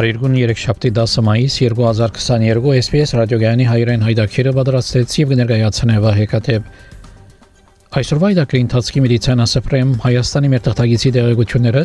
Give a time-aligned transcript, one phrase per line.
[0.00, 6.70] Փարիգուն 3 շաբթի 10 մայիս 2022 SPS ռադիոգյանի հայրեն հայդակիրը պատրաստեց եւ ներկայացնե Վահեկատեփ
[8.00, 11.84] Այսօրվա իդակրի ընթացքի մեդիցինասպրեմ Հայաստանի մեր թղթագիտի դեղեցությունները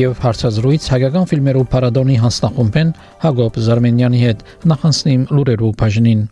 [0.00, 2.94] եւ հարցազրույց հայկական ֆիլմերու պարադոնի հանձնախումբեն
[3.28, 6.26] Հակոբ Զարմենյանի հետ նախանցնիմ լուրերու բաժնին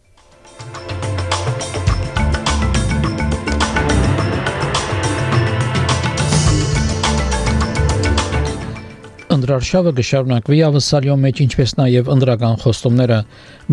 [9.40, 13.18] Անդրարշավը կշարունակվի ավսալյո մեջ ինչպես նաև անդրական խոստումները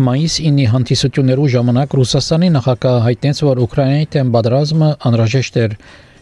[0.06, 5.76] մայիս 9-ի հանդիսություններու ժամանակ Ռուսաստանի նախագահը հայտնեց, որ Ուկրաինայի դեմ պատերազմը անհրաժեշտ էր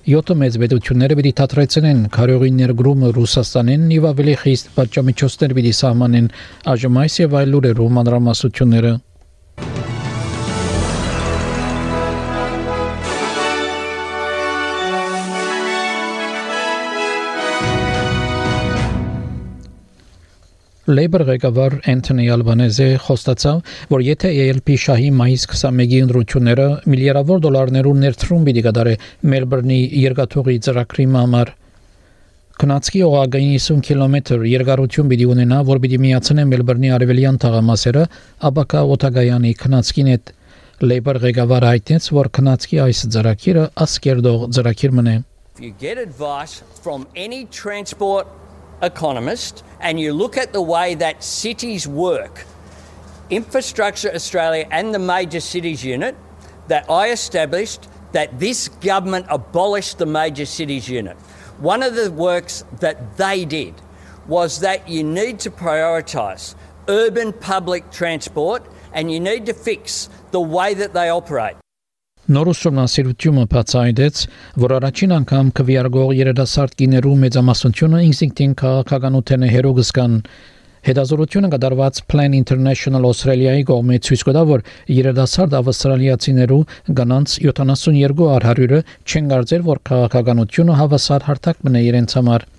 [0.06, 6.30] 7 մեծ պետությունները պիտի թատրեցնեն քարյողի ներգրումը Ռուսաստանին եւ ավելի խիստ պատժամիջոցներ պիտի սահմանեն
[7.06, 8.92] այս եւ այլ լուրերու մանրամասությունները
[20.86, 23.56] Labour ղեկավար Անթոնի Ալբանեզը խոստացավ,
[23.90, 28.92] որ եթե ALP շահի մայիս 21-ի ընտրությունները միլիարդավոր դոլարներու ներդրում պիտի կդարե
[29.32, 31.52] Մելբուրնի երկաթուղի ծրագրի համար
[32.62, 38.06] Քնածքի օղագային 50 կիլոմետր երկարություն պիտի ունենա, որ պիտի միացնե Մելբուրնի արևելյան թաղամասերը
[38.46, 40.34] Աբակա օտագայանի քնածքին հետ
[40.86, 45.20] Labour ղեկավարը հայտնեց, որ քնածքի այս ծրագիրը ասկերդող ծրագիր մնե
[45.56, 48.26] If you get advice from any transport
[48.82, 52.44] economist and you look at the way that cities work,
[53.30, 56.16] Infrastructure Australia and the Major Cities Unit
[56.68, 61.16] that I established, that this government abolished the Major Cities Unit.
[61.58, 63.74] One of the works that they did
[64.26, 66.54] was that you need to prioritise
[66.88, 71.56] urban public transport and you need to fix the way that they operate.
[72.26, 74.20] Նոր ուսումնասիրությունը բացահայտեց,
[74.58, 80.16] որ առաջին անգամ քվեարկող երիտասարդ կիներու մեծամասնությունը ինստինկտին քաղաքականության հերոգսկան
[80.86, 84.66] Հետազոտությունը կատարված Plan International Australia-ի կողմից ցույց կտա, որ
[84.96, 86.60] երիտասարդ ավստրալիացիներու
[86.98, 92.50] գանանց 72 առ 100-ը չեն կարծել, որ քաղաքականությունը հավասար հարթակ մնա իրենց համար։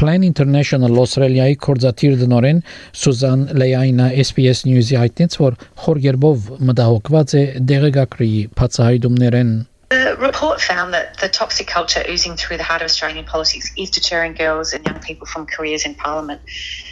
[0.00, 2.62] Plan International Australia-ի կորզաթիր դնորեն
[2.96, 9.52] Սուզան Լեյայնա SPS News-ի հայտնեց, որ խորգերբով մտահոգված է դեղեկագրի բացահայտումներեն
[9.90, 13.90] The report found that the toxic culture oozing through the heart of Australian politics is
[13.90, 16.40] deterring girls and young people from careers in Parliament.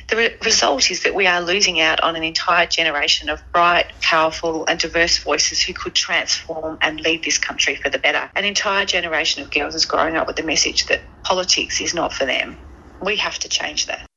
[0.09, 3.87] The re- result is that we are losing out on an entire generation of bright,
[4.03, 8.29] powerful, and diverse voices who could transform and lead this country for the better.
[8.35, 12.13] An entire generation of girls is growing up with the message that politics is not
[12.13, 12.59] for them.
[13.04, 14.08] We have to change that.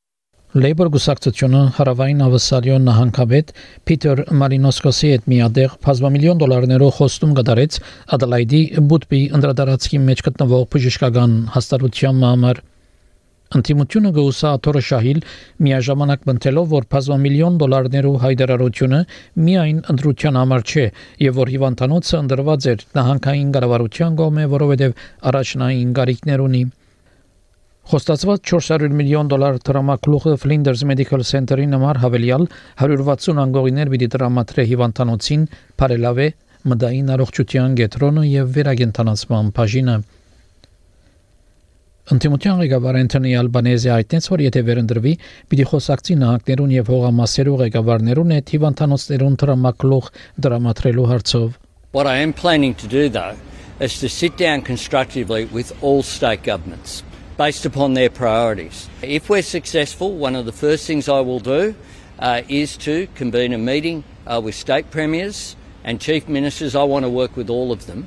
[0.65, 3.51] Labour գուսակցությունը հարավային ավսալիոն նահանգապետ
[3.89, 7.79] Փիթեր Մարինոսկոսի հետ միադեղ բազմամիլիոն դոլարներով խոստում կդարեց
[8.17, 8.61] Ադելայդի
[8.93, 12.63] Բուտբի անդրադարձքի մեջ գտնվող բժշկական հաստատության համար
[13.57, 15.21] Անտիմությունը գուսա աթորը շահիլ
[15.67, 19.05] միաժամանակ բնտելով որ բազմամիլիոն դոլարներով հայդարարությունը
[19.51, 20.89] միայն ընդրության համար չէ
[21.27, 24.99] եւ որ հիվանդանոցը ընդրված էր նահանգային կառավարության կողմէ որովհետեւ
[25.31, 26.65] առաջնային գարիկներ ունի
[27.87, 32.49] Խոստացված 400 միլիոն դոլար տրամակլուխը Flinders Medical Center-ի նմար հավելյալ
[32.83, 35.45] 160 անգողիներ պիտի տրամադրե հիվանդանոցին,
[35.79, 36.27] բարելավե
[36.73, 39.97] մդային առողջության գետրոնը եւ վերագենտանացման բաժինը։
[42.17, 45.15] Ընտիմության ղեկավար Անտոնի Ալբանեզի այդտենց որ եթե վերընտրվի,
[45.47, 50.11] պիտի խոսակցի նահանգներուն եւ հողամասերու ղեկավարներուն հետ հիվանդանոցներուն տրամակլուխ
[50.43, 51.49] դրամատրելու հարցով։
[51.95, 53.39] What I am planning to do though
[53.79, 57.07] is to sit down constructively with all state governments
[57.37, 58.89] based upon their priorities.
[59.03, 61.75] If we're successful, one of the first things I will do
[62.19, 66.75] uh, is to convene a meeting uh, with state premiers and chief ministers.
[66.75, 68.07] I want to work with all of them.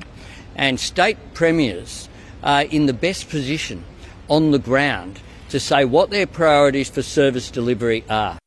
[0.56, 2.08] And state premiers
[2.42, 3.84] are in the best position
[4.28, 8.38] on the ground to say what their priorities for service delivery are.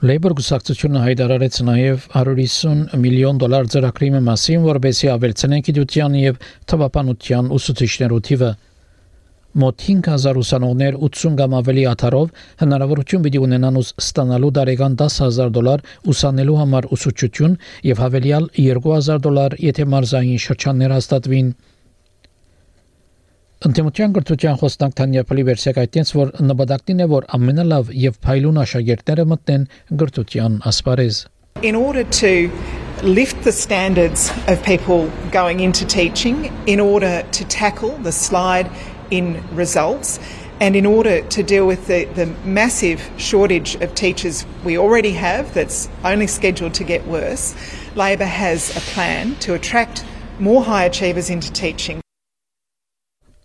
[0.00, 6.38] Labour գուսակցությունը հայտարարեց նաև 150 միլիոն դոլար ծրագրի մասին, որբեսի ավելցնեն գիտության եւ
[6.72, 8.50] թվապանության ուսուցիչներու թիվը
[9.58, 12.28] մոտ 5000 ուսանողներ 80 կամ ավելի աթարով
[12.62, 15.82] հնարավորություն պիտի ունենան ուս ստանալու դարեկան 10000 դոլար
[16.12, 17.56] ուսանելու համար ուսուցչություն
[17.90, 21.50] եւ հավելյալ 2000 դոլար եթե մարզային շրջաններ հաստատվին
[23.60, 29.66] Ընտեմության գրթության խոսնակ Թանյա Պլիվերսյակ այդտենց որ նպատակն է որ ամենալավ եւ փայլուն աշակերտները մտնեն
[30.00, 31.18] գրթության ասպարեզ
[31.60, 32.48] In order to
[33.02, 38.70] lift the standards of people going into teaching, in order to tackle the slide
[39.10, 40.18] in results,
[40.60, 45.52] and in order to deal with the, the massive shortage of teachers we already have
[45.54, 47.54] that's only scheduled to get worse,
[47.96, 50.04] Labor has a plan to attract
[50.38, 52.00] more high achievers into teaching.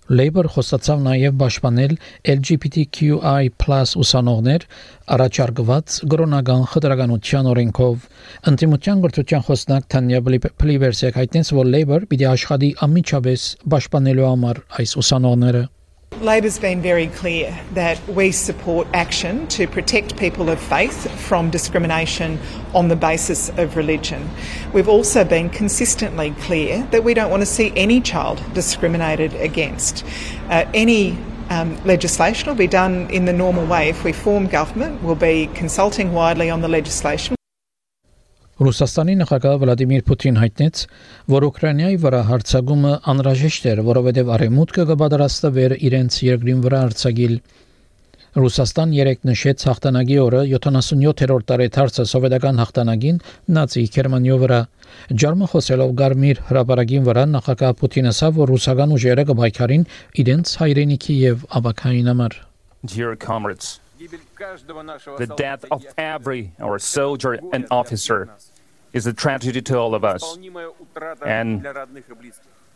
[0.06, 1.94] Labor խոսացավ նաև պաշտպանել
[2.30, 3.48] LGBTQI+
[4.04, 4.66] ուսանողներ
[5.16, 8.06] առաջարկված գրոնական խտրականության օրենքով
[8.52, 10.20] ընտիմության գործության խոսնակ Թանյա
[10.62, 15.64] Պլիվերսը հայտնեց որ Labor պիտի աշխատի ամիջապես պաշտպանելու համար այս ուսանողները
[16.22, 22.40] Labor's been very clear that we support action to protect people of faith from discrimination
[22.74, 24.30] on the basis of religion.
[24.74, 30.06] We've also been consistently clear that we don't want to see any child discriminated against.
[30.50, 31.18] Uh, any
[31.50, 33.90] um, legislation will be done in the normal way.
[33.90, 37.36] If we form government, we'll be consulting widely on the legislation.
[38.56, 40.82] Ռուսաստանի նախագահ Վլադիմիր Պուտինն հայտնեց,
[41.34, 47.36] որ Ուկրաինայի վրա հարձակումը անհրաժեշտ էր, որովհետև արևմուտքը կբادرաստվեր իրենց երկրին վրա արձակիլ։
[48.40, 53.22] Ռուսաստան երեք նշեց հաղթանակի օրը 77-րդ տարեթարցը սովետական հաղթանակին
[53.60, 54.60] նացի Գերմանիա վրա։
[55.20, 59.90] Ջարմը խոսելով Գարմիր հրապարակին վրա նախագահ Պուտինը ասավ, որ ռուսական ուժերը կբայքարին
[60.24, 62.44] իրենց հայրենիքի եւ աբակային համար։
[62.86, 68.30] Dear comrades The death of every our soldier and officer
[68.94, 70.38] is a tragedy to all of us.
[71.26, 71.68] And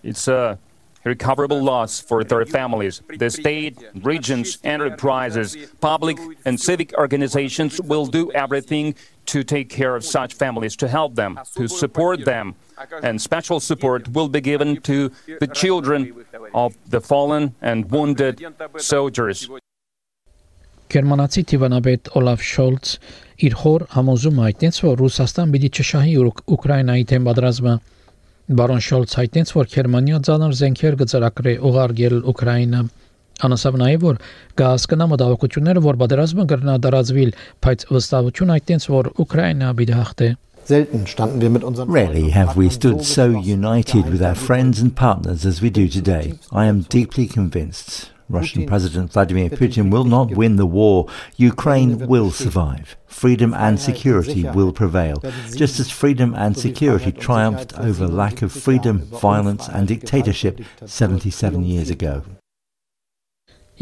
[0.04, 0.60] it's a
[1.04, 3.02] recoverable loss for their families.
[3.18, 8.96] The state, regions, enterprises, public and civic organizations will do everything
[9.28, 12.56] to take care of such families, to help them, to support them.
[13.04, 18.46] And special support will be given to the children of the fallen and wounded
[18.78, 19.50] soldiers.
[20.90, 22.92] Գերմանացի դիվանաբեդ Օլաֆ Շոլց
[23.46, 26.16] իր խոր համոզում հայտնեց, որ Ռուսաստան պիտի չշահի
[26.56, 27.76] Ուկրաինայի դեմ պատրաստումը։
[28.58, 32.82] Բարոն Շոլց հայտնեց, որ Գերմանիա ցաներ զենքեր կծրակրի ուղարկել Ուկրաինա։
[33.46, 34.20] Անասավ նաև որ
[34.58, 37.34] կհասկանա մտահոգությունները, որ պատերազմը կրնա դարածվիլ,
[37.70, 40.36] բայց վստահություն հայտնեց, որ Ուկրաինա պիտի հաղթե։
[40.70, 46.38] Rarely have we stood so united with our friends and partners as we do today.
[46.52, 51.09] I am deeply convinced Russian President Vladimir Putin will not win the war.
[51.37, 52.97] Ukraine will survive.
[53.07, 55.23] Freedom and security will prevail,
[55.55, 61.91] just as freedom and security triumphed over lack of freedom, violence, and dictatorship 77 years
[61.91, 62.23] ago.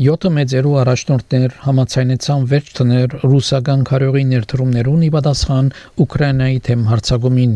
[0.01, 5.69] Յոթը մեծերու առաջնորդներ համացայնեցան վերջ տներ ռուսական քարյողի ներդրումներուն ի պատասխան
[6.05, 7.53] Ուկրաինայի թեմ հարձակումին։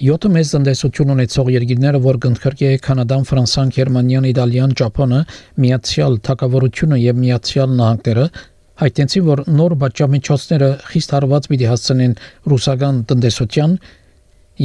[0.00, 5.18] 7 մեծ տնտեսություն ունեցող երկիրները, որ կընդգրկի Կանադան, Ֆրանսան, Գերմանիան, Իտալիան, Ճապոնը,
[5.60, 8.24] Միացյալ Թագավորությունը եւ Միացյալ Նահանգները
[8.80, 12.18] հայտնեցին, որ նոր բաժամիջոցները խիստ հարված պիտի հասցնեն
[12.48, 13.78] ռուսական տնտեսության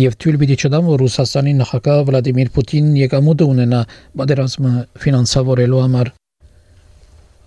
[0.06, 3.82] եւ թույլ պիտի չտան, որ Ռուսաստանի նախագահ Վլադիմիր Պուտինն եկամուտ ունենա
[4.22, 4.72] պատերազմը
[5.04, 6.16] ֆինանսավորելու համար։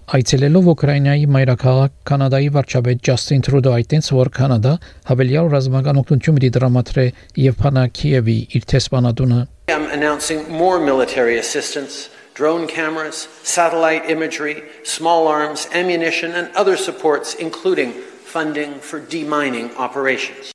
[0.08, 4.70] Այցելելով Ուկրաինայի մայրաքաղաք Կանադայի վարչապետ Ջաստին Տրուդո այտենց որ Կանադա
[5.10, 7.04] հավելյալ ռազմական օգնություն պիտի դրամատրե
[7.44, 9.40] եւ փանա Կիևի իր տեսփանատունը
[9.74, 17.34] I'm announcing more military assistance drone cameras, satellite imagery, small arms, ammunition, and other supports,
[17.34, 17.92] including
[18.24, 20.54] funding for demining operations.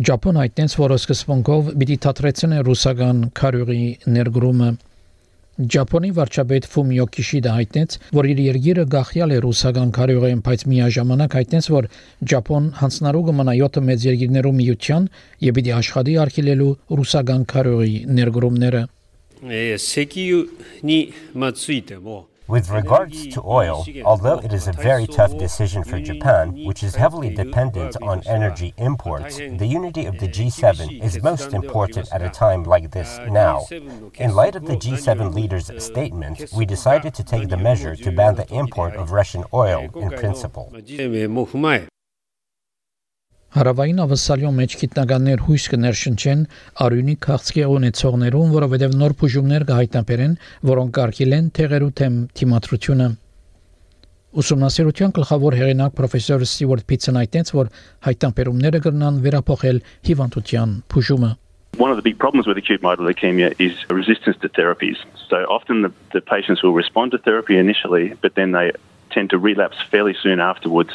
[0.00, 3.84] Ճապոն այդտենց որ սկզբունքով պիտի թատրեցնե ռուսական քարյուղի
[4.16, 4.70] ներգրումը
[5.60, 11.68] Ճապոնի վարչապետ Ֆումիո Կիշիդա հայտնեց, որ իր երկիրը գախյալ է ռուսական քարյուղին, բայց միաժամանակ հայտնեց,
[11.74, 11.88] որ
[12.32, 15.10] Ճապոն հանցնարու կմնա 7 մեծ երկիրներու միության
[15.44, 18.82] եւ պիտի աշխատի արգելելու ռուսական քարյուղի ներգրումները։
[19.84, 20.42] Սեկիյու
[20.88, 21.00] նի
[21.44, 22.18] մացույտը մո
[22.50, 26.96] With regards to oil, although it is a very tough decision for Japan, which is
[26.96, 32.28] heavily dependent on energy imports, the unity of the G7 is most important at a
[32.28, 33.66] time like this now.
[34.18, 38.34] In light of the G7 leaders' statement, we decided to take the measure to ban
[38.34, 40.72] the import of Russian oil in principle.
[43.50, 46.42] Հարավային ավսալյոն մեջ գիտնականներ հույս կներշնչեն
[46.84, 50.36] արյունի քաղցկի ունեցողներուն, որովհետև նոր բուժումներ կհայտնաբերեն,
[50.70, 53.08] որոնք կարգել են թեղերու թեմ թիմատրությունը։
[54.38, 57.72] Ուսումնասիրության գլխավոր հեղինակ պրոֆեսոր Ստիվարտ Փիցն այդտենց, որ
[58.06, 61.32] հայտնաբերումները կգնան վերափոխել հիվանդության բուժումը։
[61.78, 65.02] One of the big problems with acute myeloid leukemia is resistance to therapies.
[65.26, 68.70] So often the, the patients will respond to therapy initially, but then they
[69.10, 70.94] tend to relapse fairly soon afterwards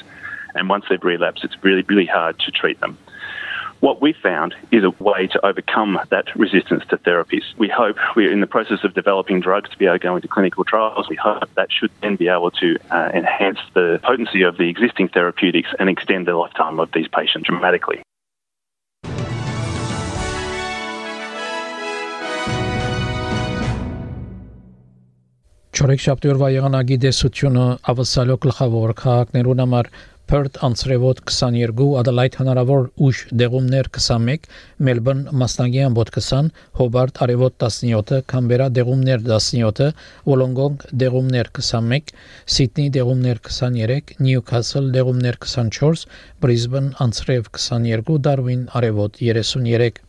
[0.55, 2.99] and once they've relapsed, it's really, really hard to treat them.
[3.81, 7.45] What we found is a way to overcome that resistance to therapies.
[7.57, 10.29] we hope we're in the process of developing drugs to be able to go into
[10.29, 11.09] clinical trials.
[11.09, 15.09] We hope that should then be able to uh, enhance the potency of the existing
[15.09, 18.03] therapeutics and extend the lifetime of these patients dramatically.
[25.81, 29.87] Չորեքշաբթի օրվա եղանակի դեսությունը ավսալո գլխավոր քաղաքներուն համար
[30.32, 34.48] Perth անցրևոտ 22, Adelaide հնարավոր ուշ դեղումներ 21,
[34.88, 39.92] Melbourne մասնագեան բոտ 20, Hobart արևոտ 17, Canberra դեղումներ 17,
[40.26, 42.16] Wollongong դեղումներ 21,
[42.56, 46.08] Sydney դեղումներ 23, Newcastle դեղումներ 24,
[46.42, 50.02] Brisbane անցրև 22, Darwin արևոտ 33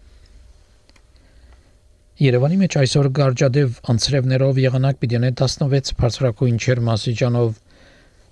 [2.17, 7.59] Երևանի մեջ այսօր գարջադև անցրևներով եղանակ պիտի 16 բարձրակույն չերմասիջանով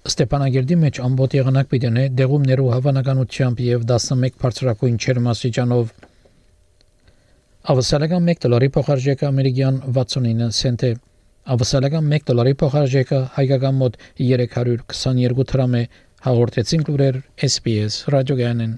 [0.10, 5.92] Ստեփանագերդի մեջ ամբողջ եղանակ պիտի ունե դեղումներու հավանականությամբ եւ 11 բարձրակույն չերմասիջանով
[7.74, 10.92] Ավսալական 1 դոլարի փոխարժեքը ամերիկյան 69 سنت է
[11.56, 15.86] Ավսալական 1 դոլարի փոխարժեքը հայկական մոտ 322 դրամ է
[16.28, 18.78] հաղորդեցին լուրեր SPS ռադիոգանեն